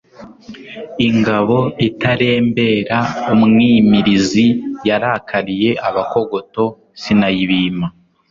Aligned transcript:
Ingabo 1.07 1.57
itarembera 1.87 2.97
umwimirizi, 3.33 4.45
yarakariye 4.87 5.69
Abakogoto 5.87 6.63
sinayibima, 7.01 7.87